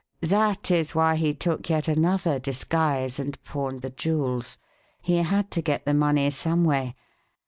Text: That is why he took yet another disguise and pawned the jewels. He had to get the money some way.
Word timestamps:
That 0.23 0.71
is 0.71 0.95
why 0.95 1.15
he 1.15 1.35
took 1.35 1.69
yet 1.69 1.87
another 1.87 2.39
disguise 2.39 3.19
and 3.19 3.39
pawned 3.43 3.83
the 3.83 3.91
jewels. 3.91 4.57
He 4.99 5.17
had 5.17 5.51
to 5.51 5.61
get 5.61 5.85
the 5.85 5.93
money 5.93 6.31
some 6.31 6.63
way. 6.63 6.95